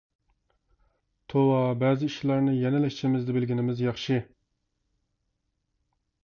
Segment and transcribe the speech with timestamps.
[1.33, 4.19] توۋا، بەزى ئىشلارنى يەنىلا ئىچىمىزدە بىلگىنىمىز ياخشى.